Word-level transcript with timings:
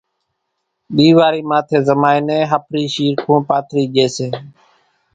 ۮيوارِي 0.95 1.41
ماٿيَ 1.49 1.77
زمائِي 1.87 2.19
نين 2.27 2.43
ۿڦرِي 2.51 2.83
شيرکون 2.93 3.39
پاٿرِي 3.49 3.83
ڄي 3.93 4.05
سي 4.15 4.27